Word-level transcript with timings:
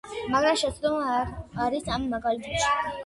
მაგრამ 0.35 0.55
შეცდომა 0.61 1.19
არის 1.67 1.93
ამ 1.99 2.09
მაგალითებში. 2.15 2.95